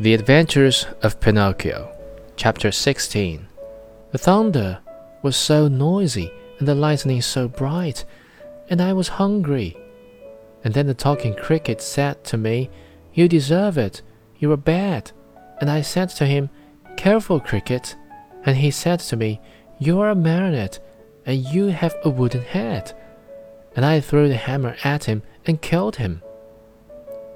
[0.00, 1.94] The Adventures of Pinocchio,
[2.34, 3.46] Chapter 16.
[4.12, 4.78] The thunder
[5.20, 8.06] was so noisy and the lightning so bright,
[8.70, 9.76] and I was hungry.
[10.64, 12.70] And then the talking cricket said to me,
[13.12, 14.00] You deserve it,
[14.38, 15.12] you are bad.
[15.60, 16.48] And I said to him,
[16.96, 17.94] Careful, cricket.
[18.46, 19.38] And he said to me,
[19.78, 20.78] You are a marionette,
[21.26, 22.98] and you have a wooden head.
[23.76, 26.22] And I threw the hammer at him and killed him.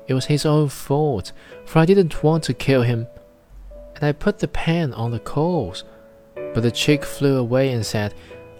[0.06, 1.32] It was his own fault,
[1.64, 3.06] for I didn't want to kill him.
[3.94, 5.84] And I put the pan on the coals.
[6.34, 8.14] But the chick flew away and said,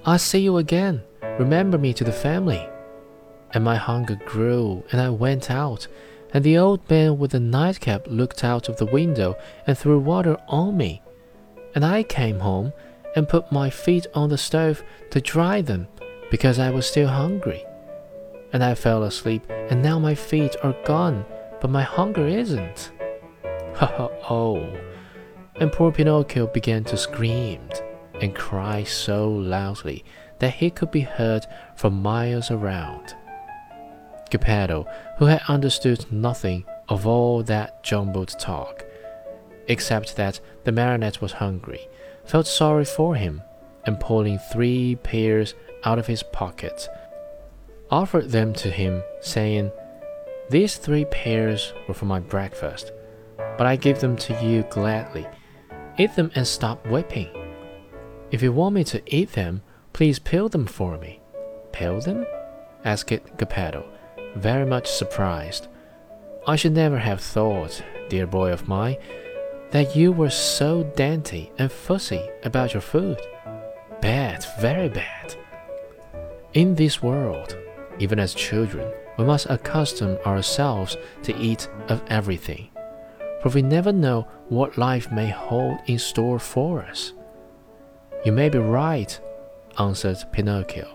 [0.04, 1.02] I'll see you again.
[1.38, 2.66] Remember me to the family.
[3.52, 5.86] And my hunger grew, and I went out.
[6.32, 10.36] And the old man with the nightcap looked out of the window and threw water
[10.48, 11.02] on me.
[11.74, 12.72] And I came home
[13.14, 15.86] and put my feet on the stove to dry them
[16.30, 17.64] because I was still hungry.
[18.54, 21.27] And I fell asleep, and now my feet are gone
[21.64, 22.92] but my hunger isn't.
[23.77, 24.70] Ha ha oh.
[25.55, 27.70] And poor Pinocchio began to scream
[28.20, 30.05] and cry so loudly
[30.41, 33.16] that he could be heard for miles around.
[34.28, 38.84] Geppetto, who had understood nothing of all that jumbled talk,
[39.66, 41.88] except that the marionette was hungry,
[42.27, 43.41] felt sorry for him,
[43.86, 46.91] and pulling three pears out of his pocket,
[47.90, 49.70] offered them to him, saying,
[50.50, 52.92] these three pears were for my breakfast,
[53.36, 55.26] but I give them to you gladly.
[55.96, 57.28] Eat them and stop weeping.
[58.30, 61.20] If you want me to eat them, please peel them for me.
[61.72, 62.26] Peel them?
[62.84, 63.88] asked Geppetto,
[64.36, 65.69] very much surprised.
[66.46, 68.96] I should never have thought, dear boy of mine,
[69.70, 73.19] that you were so dainty and fussy about your food.
[74.02, 75.34] Bad, very bad.
[76.52, 77.56] In this world,
[77.98, 82.69] even as children, we must accustom ourselves to eat of everything,
[83.42, 87.12] for we never know what life may hold in store for us.
[88.25, 89.19] You may be right,
[89.78, 90.88] answered Pinocchio,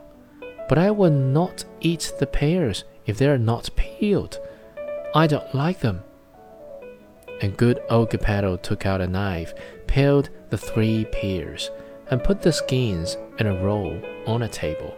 [0.67, 4.39] but I will not eat the pears if they are not peeled.
[5.15, 6.03] I don't like them.
[7.41, 9.53] And good old Geppetto took out a knife,
[9.87, 11.71] peeled the three pears,
[12.11, 14.95] and put the skins in a roll on a table.